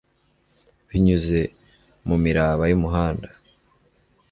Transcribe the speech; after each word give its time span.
binyuze 0.87 1.39
mumiraba 2.07 2.63
yumuhanda 2.71 3.29